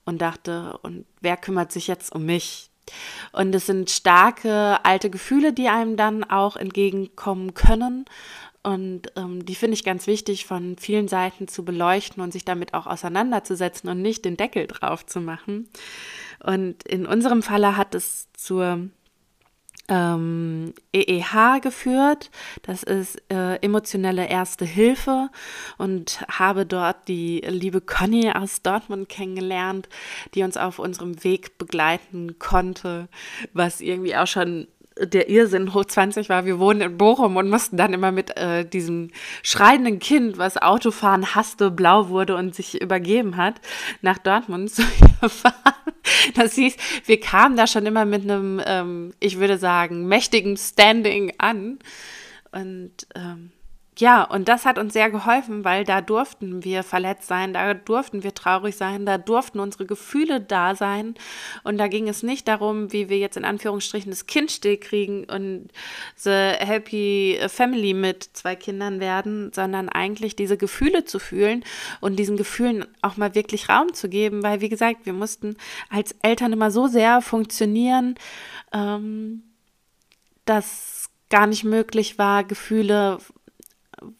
und 0.07 0.21
dachte, 0.21 0.79
und 0.81 1.05
wer 1.21 1.37
kümmert 1.37 1.71
sich 1.71 1.87
jetzt 1.87 2.15
um 2.15 2.25
mich? 2.25 2.71
Und 3.33 3.53
es 3.53 3.65
sind 3.65 3.89
starke 3.89 4.83
alte 4.83 5.09
Gefühle, 5.09 5.51
die 5.51 5.67
einem 5.67 5.97
dann 5.97 6.23
auch 6.23 6.55
entgegenkommen 6.55 7.53
können. 7.53 8.05
Und 8.63 9.11
ähm, 9.15 9.45
die 9.45 9.55
finde 9.55 9.75
ich 9.75 9.83
ganz 9.83 10.07
wichtig, 10.07 10.45
von 10.45 10.77
vielen 10.77 11.07
Seiten 11.07 11.47
zu 11.47 11.63
beleuchten 11.63 12.23
und 12.23 12.31
sich 12.31 12.45
damit 12.45 12.73
auch 12.73 12.87
auseinanderzusetzen 12.87 13.89
und 13.89 14.01
nicht 14.01 14.25
den 14.25 14.37
Deckel 14.37 14.67
drauf 14.67 15.05
zu 15.05 15.19
machen. 15.19 15.69
Und 16.43 16.83
in 16.83 17.05
unserem 17.05 17.43
Falle 17.43 17.77
hat 17.77 17.95
es 17.95 18.29
zur 18.33 18.89
ähm, 19.87 20.73
EEH 20.93 21.59
geführt. 21.61 22.29
Das 22.63 22.83
ist 22.83 23.21
äh, 23.31 23.55
emotionelle 23.57 24.27
Erste 24.27 24.65
Hilfe 24.65 25.29
und 25.77 26.25
habe 26.29 26.65
dort 26.65 27.07
die 27.07 27.41
liebe 27.47 27.81
Conny 27.81 28.31
aus 28.31 28.61
Dortmund 28.61 29.09
kennengelernt, 29.09 29.87
die 30.33 30.43
uns 30.43 30.57
auf 30.57 30.79
unserem 30.79 31.23
Weg 31.23 31.57
begleiten 31.57 32.39
konnte, 32.39 33.07
was 33.53 33.81
irgendwie 33.81 34.15
auch 34.15 34.27
schon 34.27 34.67
der 35.01 35.29
Irrsinn 35.29 35.73
hoch 35.73 35.85
20 35.85 36.29
war. 36.29 36.45
Wir 36.45 36.59
wohnen 36.59 36.81
in 36.81 36.97
Bochum 36.97 37.35
und 37.37 37.49
mussten 37.49 37.77
dann 37.77 37.93
immer 37.93 38.11
mit 38.11 38.35
äh, 38.37 38.65
diesem 38.65 39.11
schreienden 39.43 39.99
Kind, 39.99 40.37
was 40.37 40.57
Autofahren 40.57 41.35
hasste, 41.35 41.71
blau 41.71 42.09
wurde 42.09 42.35
und 42.35 42.55
sich 42.55 42.81
übergeben 42.81 43.37
hat, 43.37 43.55
nach 44.01 44.17
Dortmund 44.17 44.71
zu 44.73 44.83
fahren. 45.27 45.53
Das 46.35 46.55
hieß, 46.55 46.75
wir 47.05 47.19
kamen 47.19 47.57
da 47.57 47.67
schon 47.67 47.85
immer 47.85 48.05
mit 48.05 48.23
einem, 48.23 48.61
ähm, 48.65 49.13
ich 49.19 49.39
würde 49.39 49.57
sagen, 49.57 50.07
mächtigen 50.07 50.57
Standing 50.57 51.33
an. 51.37 51.79
Und 52.51 52.93
ähm, 53.15 53.51
ja, 53.99 54.23
und 54.23 54.47
das 54.47 54.65
hat 54.65 54.77
uns 54.77 54.93
sehr 54.93 55.09
geholfen, 55.09 55.63
weil 55.63 55.83
da 55.83 56.01
durften 56.01 56.63
wir 56.63 56.83
verletzt 56.83 57.27
sein, 57.27 57.53
da 57.53 57.73
durften 57.73 58.23
wir 58.23 58.33
traurig 58.33 58.75
sein, 58.75 59.05
da 59.05 59.17
durften 59.17 59.59
unsere 59.59 59.85
Gefühle 59.85 60.39
da 60.39 60.75
sein. 60.75 61.15
Und 61.63 61.77
da 61.77 61.87
ging 61.87 62.07
es 62.07 62.21
nicht 62.21 62.47
darum, 62.47 62.93
wie 62.93 63.09
wir 63.09 63.17
jetzt 63.17 63.37
in 63.37 63.45
Anführungsstrichen 63.45 64.11
das 64.11 64.27
Kind 64.27 64.51
stillkriegen 64.51 65.25
und 65.25 65.69
the 66.15 66.29
happy 66.29 67.39
family 67.47 67.93
mit 67.93 68.23
zwei 68.33 68.55
Kindern 68.55 68.99
werden, 68.99 69.51
sondern 69.53 69.89
eigentlich 69.89 70.35
diese 70.35 70.57
Gefühle 70.57 71.05
zu 71.05 71.17
fühlen 71.17 71.63
und 71.99 72.17
diesen 72.17 72.37
Gefühlen 72.37 72.85
auch 73.01 73.17
mal 73.17 73.33
wirklich 73.33 73.69
Raum 73.69 73.93
zu 73.93 74.09
geben, 74.09 74.43
weil, 74.43 74.61
wie 74.61 74.69
gesagt, 74.69 75.05
wir 75.05 75.13
mussten 75.13 75.57
als 75.89 76.15
Eltern 76.21 76.53
immer 76.53 76.69
so 76.69 76.87
sehr 76.87 77.21
funktionieren, 77.21 78.15
ähm, 78.71 79.43
dass 80.45 81.09
gar 81.29 81.47
nicht 81.47 81.63
möglich 81.63 82.17
war, 82.17 82.43
Gefühle 82.43 83.19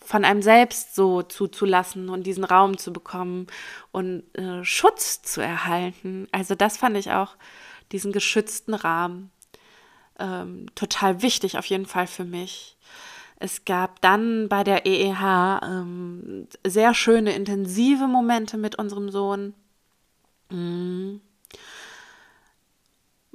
von 0.04 0.26
einem 0.26 0.42
selbst 0.42 0.96
so 0.96 1.22
zuzulassen 1.22 2.10
und 2.10 2.24
diesen 2.24 2.44
Raum 2.44 2.78
zu 2.78 2.94
bekommen 2.94 3.48
und 3.92 4.24
äh, 4.36 4.64
Schutz 4.64 5.22
zu 5.22 5.42
erhalten. 5.42 6.28
Also 6.32 6.56
das 6.56 6.78
fand 6.78 6.98
ich 6.98 7.12
auch, 7.12 7.36
diesen 7.92 8.12
geschützten 8.12 8.74
Rahmen, 8.74 9.32
ähm, 10.20 10.68
total 10.76 11.22
wichtig 11.22 11.58
auf 11.58 11.66
jeden 11.66 11.86
Fall 11.86 12.08
für 12.08 12.26
mich. 12.26 12.78
Es 13.40 13.66
gab 13.66 14.02
dann 14.02 14.50
bei 14.50 14.64
der 14.64 14.86
EEH 14.86 15.62
ähm, 15.64 16.48
sehr 16.66 16.94
schöne, 16.94 17.34
intensive 17.34 18.08
Momente 18.08 18.58
mit 18.58 18.78
unserem 18.80 19.10
Sohn. 19.10 19.54
Mhm 20.50 21.22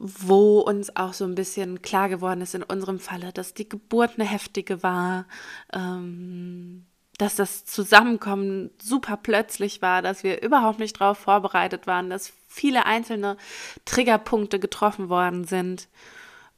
wo 0.02 0.58
uns 0.58 0.96
auch 0.96 1.12
so 1.12 1.24
ein 1.24 1.36
bisschen 1.36 1.80
klar 1.80 2.08
geworden 2.08 2.40
ist 2.40 2.56
in 2.56 2.64
unserem 2.64 2.98
Falle, 2.98 3.32
dass 3.32 3.54
die 3.54 3.68
Geburt 3.68 4.18
eine 4.18 4.28
heftige 4.28 4.82
war, 4.82 5.26
ähm, 5.72 6.86
dass 7.18 7.36
das 7.36 7.64
Zusammenkommen 7.64 8.70
super 8.82 9.16
plötzlich 9.16 9.80
war, 9.80 10.02
dass 10.02 10.24
wir 10.24 10.42
überhaupt 10.42 10.80
nicht 10.80 11.00
darauf 11.00 11.18
vorbereitet 11.18 11.86
waren, 11.86 12.10
dass 12.10 12.32
viele 12.48 12.84
einzelne 12.84 13.36
Triggerpunkte 13.84 14.58
getroffen 14.58 15.08
worden 15.08 15.44
sind. 15.44 15.88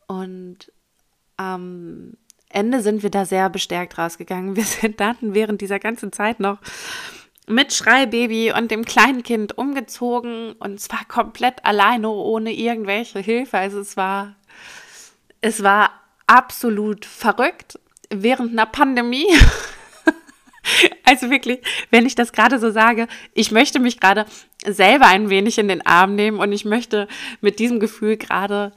Und 0.06 0.72
am 1.36 2.14
Ende 2.48 2.80
sind 2.80 3.02
wir 3.02 3.10
da 3.10 3.26
sehr 3.26 3.50
bestärkt 3.50 3.98
rausgegangen. 3.98 4.56
Wir 4.56 4.64
sind 4.64 5.00
dann 5.00 5.16
während 5.20 5.60
dieser 5.60 5.78
ganzen 5.78 6.12
Zeit 6.12 6.40
noch 6.40 6.58
mit 7.46 7.72
Schreibaby 7.72 8.52
und 8.52 8.70
dem 8.70 8.84
kleinen 8.84 9.22
Kind 9.22 9.58
umgezogen 9.58 10.52
und 10.52 10.80
zwar 10.80 11.04
komplett 11.06 11.64
alleine, 11.64 12.08
ohne 12.08 12.52
irgendwelche 12.52 13.18
Hilfe. 13.18 13.58
Also 13.58 13.80
es 13.80 13.96
war, 13.96 14.34
es 15.40 15.62
war 15.62 15.90
absolut 16.26 17.04
verrückt 17.04 17.78
während 18.10 18.52
einer 18.52 18.66
Pandemie. 18.66 19.26
Also 21.04 21.28
wirklich, 21.28 21.60
wenn 21.90 22.06
ich 22.06 22.14
das 22.14 22.32
gerade 22.32 22.58
so 22.58 22.70
sage, 22.70 23.06
ich 23.34 23.50
möchte 23.50 23.78
mich 23.78 24.00
gerade 24.00 24.24
selber 24.64 25.06
ein 25.06 25.28
wenig 25.28 25.58
in 25.58 25.68
den 25.68 25.84
Arm 25.84 26.14
nehmen 26.14 26.38
und 26.38 26.52
ich 26.52 26.64
möchte 26.64 27.06
mit 27.42 27.58
diesem 27.58 27.80
Gefühl 27.80 28.16
gerade 28.16 28.72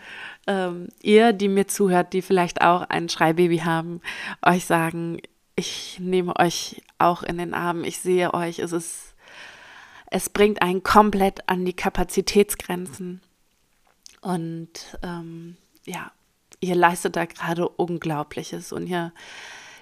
ähm, 0.48 0.90
ihr, 1.02 1.32
die 1.32 1.48
mir 1.48 1.68
zuhört, 1.68 2.12
die 2.12 2.22
vielleicht 2.22 2.62
auch 2.62 2.82
ein 2.90 3.08
Schreibaby 3.08 3.60
haben, 3.60 4.02
euch 4.46 4.66
sagen, 4.66 5.20
ich 5.58 5.98
nehme 6.00 6.38
euch 6.40 6.82
auch 7.00 7.24
in 7.24 7.40
den 7.40 7.54
Arm, 7.54 7.84
ich 7.84 8.00
sehe 8.00 8.34
euch, 8.34 8.60
es 8.60 8.72
ist, 8.72 9.16
es 10.10 10.30
bringt 10.30 10.62
einen 10.62 10.84
komplett 10.84 11.50
an 11.50 11.66
die 11.66 11.74
Kapazitätsgrenzen. 11.74 13.22
Und 14.22 14.98
ähm, 15.02 15.58
ja, 15.86 16.12
ihr 16.60 16.76
leistet 16.76 17.16
da 17.16 17.26
gerade 17.26 17.68
Unglaubliches 17.68 18.72
und 18.72 18.86
ihr, 18.86 19.12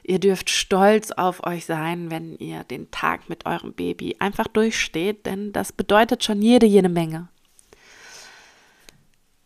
ihr 0.03 0.19
dürft 0.19 0.49
stolz 0.49 1.11
auf 1.11 1.45
euch 1.45 1.65
sein, 1.65 2.09
wenn 2.09 2.37
ihr 2.37 2.63
den 2.63 2.89
Tag 2.89 3.27
mit 3.27 3.45
eurem 3.45 3.73
Baby 3.73 4.15
einfach 4.19 4.47
durchsteht, 4.47 5.25
denn 5.25 5.51
das 5.51 5.73
bedeutet 5.73 6.23
schon 6.23 6.41
jede, 6.41 6.65
jede 6.65 6.89
Menge. 6.89 7.27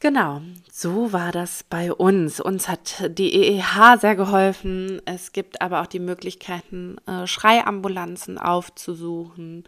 Genau, 0.02 0.40
so 0.72 1.12
war 1.12 1.34
das 1.34 1.64
bei 1.64 1.92
uns. 1.92 2.40
Uns 2.40 2.70
hat 2.70 3.04
die 3.18 3.36
EEH 3.36 3.98
sehr 4.00 4.16
geholfen. 4.16 5.02
Es 5.04 5.34
gibt 5.34 5.62
aber 5.62 5.82
auch 5.82 5.88
die 5.88 6.00
Möglichkeiten, 6.00 6.96
äh, 7.06 7.28
Schreiambulanzen 7.28 8.38
aufzusuchen. 8.38 9.66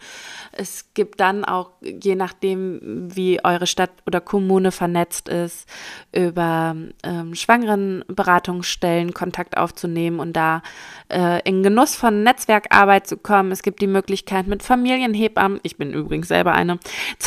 Es 0.53 0.93
gibt 0.93 1.19
dann 1.19 1.43
auch, 1.43 1.71
je 1.81 2.15
nachdem, 2.15 3.09
wie 3.13 3.43
eure 3.43 3.67
Stadt 3.67 3.91
oder 4.07 4.21
Kommune 4.21 4.71
vernetzt 4.71 5.27
ist, 5.27 5.67
über 6.13 6.77
ähm, 7.03 7.35
Schwangerenberatungsstellen 7.35 9.13
Kontakt 9.13 9.57
aufzunehmen 9.57 10.21
und 10.21 10.31
da 10.31 10.63
äh, 11.09 11.41
in 11.43 11.61
Genuss 11.61 11.97
von 11.97 12.23
Netzwerkarbeit 12.23 13.05
zu 13.05 13.17
kommen. 13.17 13.51
Es 13.51 13.63
gibt 13.63 13.81
die 13.81 13.87
Möglichkeit, 13.87 14.47
mit 14.47 14.63
Familienhebammen, 14.63 15.59
ich 15.63 15.75
bin 15.75 15.91
übrigens 15.91 16.29
selber 16.29 16.53
eine, 16.53 16.79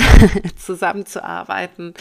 zusammenzuarbeiten. 0.56 1.92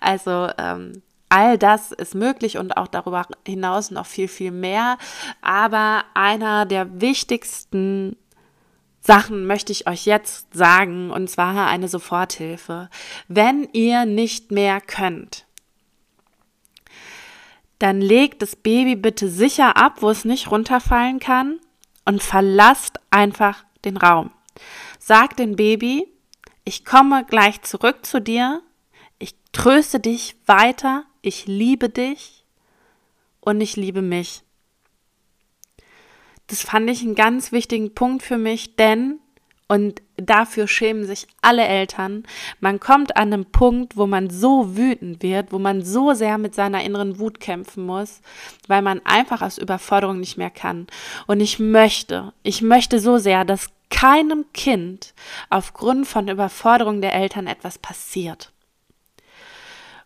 Also 0.00 0.45
ähm, 0.58 1.02
all 1.28 1.58
das 1.58 1.92
ist 1.92 2.14
möglich 2.14 2.58
und 2.58 2.76
auch 2.76 2.88
darüber 2.88 3.26
hinaus 3.46 3.90
noch 3.90 4.06
viel, 4.06 4.28
viel 4.28 4.52
mehr. 4.52 4.98
Aber 5.42 6.04
einer 6.14 6.66
der 6.66 7.00
wichtigsten 7.00 8.16
Sachen 9.00 9.46
möchte 9.46 9.72
ich 9.72 9.86
euch 9.88 10.04
jetzt 10.04 10.52
sagen, 10.52 11.10
und 11.10 11.30
zwar 11.30 11.66
eine 11.68 11.88
Soforthilfe. 11.88 12.90
Wenn 13.28 13.68
ihr 13.72 14.04
nicht 14.04 14.50
mehr 14.50 14.80
könnt, 14.80 15.46
dann 17.78 18.00
legt 18.00 18.42
das 18.42 18.56
Baby 18.56 18.96
bitte 18.96 19.28
sicher 19.28 19.76
ab, 19.76 20.00
wo 20.00 20.10
es 20.10 20.24
nicht 20.24 20.50
runterfallen 20.50 21.20
kann 21.20 21.60
und 22.04 22.22
verlasst 22.22 22.98
einfach 23.10 23.64
den 23.84 23.96
Raum. 23.96 24.30
Sag 24.98 25.36
dem 25.36 25.56
Baby, 25.56 26.08
ich 26.64 26.84
komme 26.84 27.24
gleich 27.24 27.62
zurück 27.62 28.04
zu 28.04 28.20
dir, 28.20 28.62
ich 29.18 29.34
tröste 29.52 30.00
dich 30.00 30.36
weiter, 30.46 31.04
ich 31.22 31.46
liebe 31.46 31.88
dich 31.88 32.44
und 33.40 33.60
ich 33.60 33.76
liebe 33.76 34.02
mich. 34.02 34.42
Das 36.48 36.62
fand 36.62 36.88
ich 36.88 37.02
einen 37.02 37.14
ganz 37.14 37.50
wichtigen 37.52 37.94
Punkt 37.94 38.22
für 38.22 38.38
mich, 38.38 38.76
denn 38.76 39.18
und 39.68 40.00
dafür 40.16 40.68
schämen 40.68 41.04
sich 41.06 41.26
alle 41.42 41.66
Eltern. 41.66 42.22
Man 42.60 42.78
kommt 42.78 43.16
an 43.16 43.32
einen 43.32 43.46
Punkt, 43.46 43.96
wo 43.96 44.06
man 44.06 44.30
so 44.30 44.76
wütend 44.76 45.22
wird, 45.22 45.50
wo 45.50 45.58
man 45.58 45.82
so 45.82 46.14
sehr 46.14 46.38
mit 46.38 46.54
seiner 46.54 46.84
inneren 46.84 47.18
Wut 47.18 47.40
kämpfen 47.40 47.84
muss, 47.84 48.20
weil 48.68 48.82
man 48.82 49.04
einfach 49.04 49.42
aus 49.42 49.58
Überforderung 49.58 50.20
nicht 50.20 50.36
mehr 50.36 50.50
kann. 50.50 50.86
Und 51.26 51.40
ich 51.40 51.58
möchte, 51.58 52.32
ich 52.44 52.62
möchte 52.62 53.00
so 53.00 53.18
sehr, 53.18 53.44
dass 53.44 53.70
keinem 53.90 54.44
Kind 54.52 55.14
aufgrund 55.50 56.06
von 56.06 56.28
Überforderung 56.28 57.00
der 57.00 57.14
Eltern 57.14 57.48
etwas 57.48 57.78
passiert. 57.78 58.52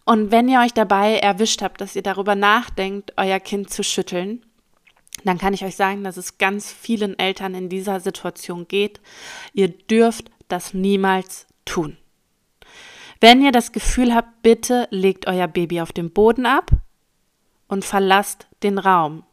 Und 0.04 0.30
wenn 0.30 0.48
ihr 0.48 0.60
euch 0.60 0.72
dabei 0.72 1.18
erwischt 1.18 1.62
habt, 1.62 1.80
dass 1.80 1.96
ihr 1.96 2.02
darüber 2.02 2.34
nachdenkt, 2.34 3.12
euer 3.16 3.38
Kind 3.38 3.70
zu 3.70 3.82
schütteln, 3.84 4.44
dann 5.24 5.38
kann 5.38 5.54
ich 5.54 5.64
euch 5.64 5.76
sagen, 5.76 6.04
dass 6.04 6.16
es 6.16 6.38
ganz 6.38 6.72
vielen 6.72 7.18
Eltern 7.18 7.54
in 7.54 7.68
dieser 7.68 8.00
Situation 8.00 8.66
geht. 8.66 9.00
Ihr 9.52 9.68
dürft 9.68 10.30
das 10.48 10.74
niemals 10.74 11.46
tun. 11.64 11.96
Wenn 13.20 13.42
ihr 13.42 13.52
das 13.52 13.72
Gefühl 13.72 14.14
habt, 14.14 14.42
bitte 14.42 14.88
legt 14.90 15.26
euer 15.26 15.46
Baby 15.46 15.82
auf 15.82 15.92
den 15.92 16.10
Boden 16.10 16.46
ab 16.46 16.70
und 17.68 17.84
verlasst 17.84 18.48
den 18.62 18.78
Raum. 18.78 19.24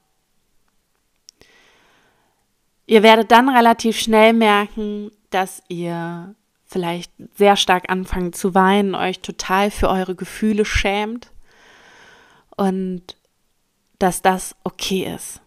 Ihr 2.85 3.03
werdet 3.03 3.31
dann 3.31 3.49
relativ 3.49 3.99
schnell 3.99 4.33
merken, 4.33 5.11
dass 5.29 5.63
ihr 5.67 6.35
vielleicht 6.67 7.11
sehr 7.35 7.55
stark 7.55 7.89
anfangt 7.89 8.35
zu 8.35 8.53
weinen, 8.53 8.93
euch 8.93 9.21
total 9.21 9.71
für 9.71 9.89
eure 9.89 10.15
Gefühle 10.15 10.65
schämt 10.65 11.31
und 12.55 13.15
dass 13.99 14.21
das 14.21 14.55
okay 14.63 15.11
ist. 15.15 15.41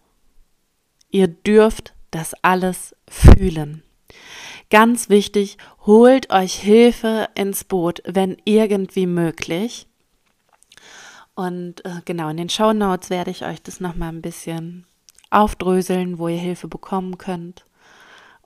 Ihr 1.11 1.29
dürft 1.29 1.95
das 2.11 2.35
alles 2.43 2.97
fühlen. 3.09 3.83
Ganz 4.71 5.09
wichtig, 5.09 5.59
holt 5.85 6.31
euch 6.31 6.55
Hilfe 6.55 7.29
ins 7.35 7.65
Boot, 7.65 8.03
wenn 8.07 8.37
irgendwie 8.45 9.07
möglich. 9.07 9.87
Und 11.35 11.85
äh, 11.85 12.03
genau, 12.05 12.29
in 12.29 12.37
den 12.37 12.49
Show 12.49 12.73
Notes 12.73 13.11
werde 13.11 13.31
ich 13.31 13.45
euch 13.45 13.63
das 13.63 13.81
nochmal 13.81 14.11
ein 14.11 14.23
bisschen 14.23 14.87
aufdröseln, 15.31 16.19
wo 16.19 16.29
ihr 16.29 16.39
Hilfe 16.39 16.69
bekommen 16.69 17.19
könnt. 17.19 17.65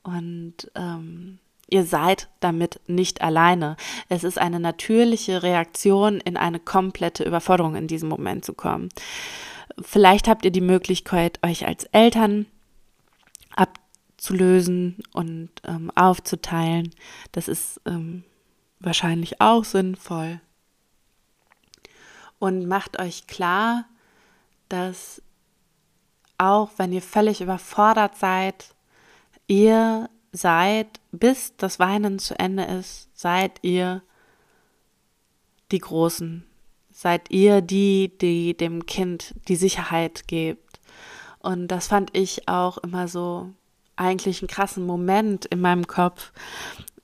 Und 0.03 0.71
ähm, 0.75 1.39
ihr 1.69 1.85
seid 1.85 2.29
damit 2.41 2.81
nicht 2.87 3.23
alleine. 3.23 3.77
Es 4.09 4.25
ist 4.25 4.39
eine 4.39 4.61
natürliche 4.61 5.43
Reaktion, 5.43 6.21
in 6.21 6.37
eine 6.37 6.61
komplette 6.61 7.25
Überforderung 7.25 7.75
in 7.75 7.87
diesem 7.87 8.09
Moment 8.09 8.45
zu 8.45 8.53
kommen. 8.55 8.89
Vielleicht 9.81 10.29
habt 10.29 10.45
ihr 10.45 10.53
die 10.53 10.61
Möglichkeit, 10.61 11.39
euch 11.45 11.67
als 11.67 11.85
Eltern 11.85 12.47
abzulösen 13.57 15.03
und 15.13 15.51
ähm, 15.65 15.91
aufzuteilen. 15.95 16.95
Das 17.33 17.49
ist 17.49 17.81
ähm, 17.87 18.25
wahrscheinlich 18.79 19.41
auch 19.41 19.65
sinnvoll. 19.65 20.41
Und 22.39 22.67
macht 22.67 22.99
euch 22.99 23.27
klar, 23.27 23.87
dass 24.69 25.23
auch 26.39 26.71
wenn 26.77 26.93
ihr 26.93 27.03
völlig 27.03 27.41
überfordert 27.41 28.17
seid, 28.17 28.75
ihr 29.47 30.09
seid, 30.35 30.89
bis 31.13 31.57
das 31.57 31.79
Weinen 31.79 32.19
zu 32.19 32.39
Ende 32.39 32.65
ist, 32.65 33.09
seid 33.15 33.53
ihr 33.63 34.03
die 35.71 35.79
Großen. 35.79 36.45
Seid 36.91 37.31
ihr 37.31 37.61
die, 37.61 38.13
die 38.21 38.57
dem 38.57 38.87
Kind 38.87 39.35
die 39.49 39.57
Sicherheit 39.57 40.29
gebt. 40.29 40.81
Und 41.41 41.69
das 41.69 41.89
fand 41.89 42.17
ich 42.17 42.49
auch 42.49 42.79
immer 42.79 43.09
so 43.09 43.51
eigentlich 43.97 44.43
einen 44.43 44.49
krassen 44.49 44.87
Moment 44.87 45.45
in 45.47 45.61
meinem 45.61 45.87
Kopf, 45.87 46.33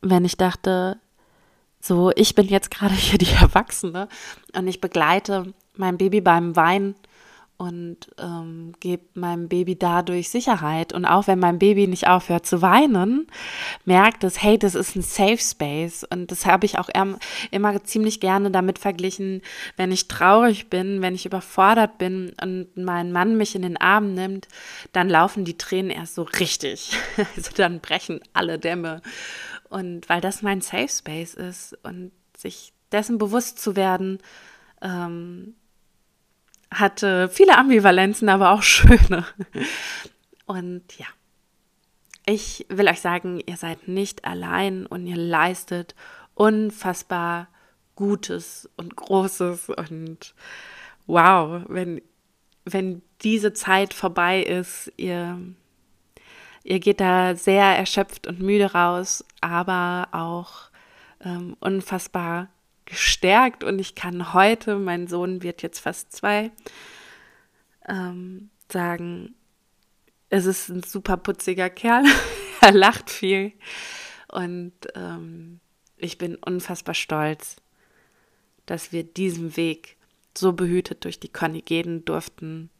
wenn 0.00 0.24
ich 0.24 0.36
dachte, 0.36 0.98
so, 1.80 2.10
ich 2.14 2.34
bin 2.34 2.46
jetzt 2.46 2.70
gerade 2.70 2.94
hier 2.96 3.18
die 3.18 3.32
Erwachsene 3.32 4.08
und 4.54 4.66
ich 4.66 4.80
begleite 4.80 5.52
mein 5.76 5.98
Baby 5.98 6.20
beim 6.20 6.56
Weinen 6.56 6.94
und 7.60 8.08
ähm, 8.18 8.72
gebe 8.80 9.02
meinem 9.12 9.50
Baby 9.50 9.76
dadurch 9.78 10.30
Sicherheit. 10.30 10.94
Und 10.94 11.04
auch 11.04 11.26
wenn 11.26 11.38
mein 11.38 11.58
Baby 11.58 11.88
nicht 11.88 12.08
aufhört 12.08 12.46
zu 12.46 12.62
weinen, 12.62 13.26
merkt 13.84 14.24
es, 14.24 14.42
hey, 14.42 14.58
das 14.58 14.74
ist 14.74 14.96
ein 14.96 15.02
Safe 15.02 15.36
Space. 15.36 16.02
Und 16.08 16.30
das 16.30 16.46
habe 16.46 16.64
ich 16.64 16.78
auch 16.78 16.88
immer 17.50 17.84
ziemlich 17.84 18.18
gerne 18.18 18.50
damit 18.50 18.78
verglichen, 18.78 19.42
wenn 19.76 19.92
ich 19.92 20.08
traurig 20.08 20.70
bin, 20.70 21.02
wenn 21.02 21.14
ich 21.14 21.26
überfordert 21.26 21.98
bin 21.98 22.32
und 22.40 22.74
mein 22.76 23.12
Mann 23.12 23.36
mich 23.36 23.54
in 23.54 23.60
den 23.60 23.76
Arm 23.76 24.14
nimmt, 24.14 24.48
dann 24.92 25.10
laufen 25.10 25.44
die 25.44 25.58
Tränen 25.58 25.90
erst 25.90 26.14
so 26.14 26.22
richtig. 26.22 26.96
Also 27.36 27.50
dann 27.54 27.80
brechen 27.80 28.20
alle 28.32 28.58
Dämme. 28.58 29.02
Und 29.68 30.08
weil 30.08 30.22
das 30.22 30.40
mein 30.40 30.62
Safe 30.62 30.88
Space 30.88 31.34
ist 31.34 31.76
und 31.82 32.10
sich 32.34 32.72
dessen 32.90 33.18
bewusst 33.18 33.58
zu 33.58 33.76
werden, 33.76 34.18
ähm, 34.80 35.54
hatte 36.72 37.28
viele 37.28 37.56
Ambivalenzen, 37.58 38.28
aber 38.28 38.50
auch 38.50 38.62
schöne. 38.64 39.24
Und 40.46 40.98
ja, 40.98 41.06
ich 42.26 42.66
will 42.68 42.88
euch 42.88 43.00
sagen, 43.00 43.40
ihr 43.46 43.56
seid 43.56 43.88
nicht 43.88 44.24
allein 44.24 44.86
und 44.86 45.06
ihr 45.06 45.16
leistet 45.16 45.94
unfassbar 46.34 47.48
Gutes 47.96 48.68
und 48.76 48.96
Großes 48.96 49.68
und 49.68 50.34
wow, 51.06 51.62
wenn, 51.68 52.00
wenn 52.64 53.02
diese 53.22 53.52
Zeit 53.52 53.92
vorbei 53.92 54.42
ist, 54.42 54.92
ihr, 54.96 55.38
ihr 56.62 56.80
geht 56.80 57.00
da 57.00 57.34
sehr 57.34 57.64
erschöpft 57.64 58.26
und 58.26 58.40
müde 58.40 58.72
raus, 58.72 59.24
aber 59.40 60.08
auch 60.12 60.70
ähm, 61.22 61.56
unfassbar 61.60 62.48
gestärkt 62.90 63.64
und 63.64 63.78
ich 63.78 63.94
kann 63.94 64.34
heute, 64.34 64.76
mein 64.76 65.06
Sohn 65.06 65.42
wird 65.42 65.62
jetzt 65.62 65.78
fast 65.78 66.12
zwei, 66.12 66.50
ähm, 67.88 68.50
sagen, 68.70 69.34
es 70.28 70.44
ist 70.44 70.68
ein 70.68 70.82
super 70.82 71.16
putziger 71.16 71.70
Kerl, 71.70 72.04
er 72.60 72.72
lacht 72.72 73.10
viel 73.10 73.52
und 74.28 74.72
ähm, 74.94 75.60
ich 75.96 76.18
bin 76.18 76.36
unfassbar 76.36 76.94
stolz, 76.94 77.56
dass 78.66 78.92
wir 78.92 79.04
diesen 79.04 79.56
Weg 79.56 79.96
so 80.36 80.52
behütet 80.52 81.04
durch 81.04 81.20
die 81.20 81.32
Conny 81.32 81.62
gehen 81.62 82.04
durften, 82.04 82.70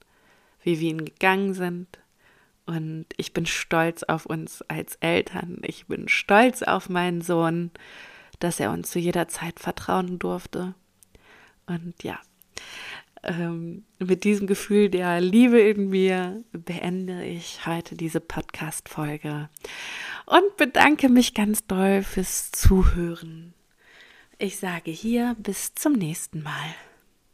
wie 0.63 0.81
wir 0.81 0.91
ihn 0.91 1.05
gegangen 1.05 1.55
sind. 1.55 1.99
Und 2.67 3.07
ich 3.17 3.33
bin 3.33 3.47
stolz 3.47 4.05
auf 4.05 4.27
uns 4.27 4.63
als 4.69 4.95
Eltern. 4.97 5.59
Ich 5.63 5.87
bin 5.87 6.09
stolz 6.09 6.63
auf 6.63 6.89
meinen 6.89 7.21
Sohn 7.21 7.73
dass 8.41 8.61
er 8.61 8.73
uns 8.73 8.91
zu 8.91 8.99
jeder 8.99 9.29
Zeit 9.29 9.61
vertrauen 9.61 10.19
durfte. 10.19 10.75
Und 11.67 12.03
ja, 12.03 12.19
ähm, 13.23 13.85
mit 13.99 14.25
diesem 14.25 14.47
Gefühl 14.47 14.89
der 14.89 15.21
Liebe 15.21 15.61
in 15.61 15.91
mir 15.91 16.43
beende 16.53 17.25
ich 17.25 17.67
heute 17.67 17.95
diese 17.95 18.21
Podcast-Folge 18.21 19.49
und 20.27 20.57
bedanke 20.57 21.09
mich 21.09 21.35
ganz 21.35 21.67
doll 21.67 22.03
fürs 22.03 22.51
Zuhören. 22.51 23.55
Ich 24.39 24.57
sage 24.57 24.91
hier 24.91 25.37
bis 25.39 25.75
zum 25.75 25.93
nächsten 25.93 26.43
Mal. 26.43 26.75